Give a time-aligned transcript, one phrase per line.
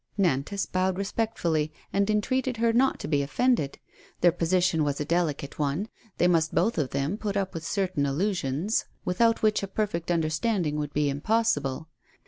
[0.17, 3.77] Nantas bowed respectfully, and entreated her not to be offended.
[4.21, 8.07] Their position was a delicate one; they must both of them put up with certain
[8.07, 11.87] allusions, without which a perfect understanding would be impossible.